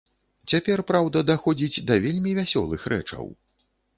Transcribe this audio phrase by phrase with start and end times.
[0.53, 3.29] Цяпер, праўда, даходзіць да вельмі вясёлых рэчаў.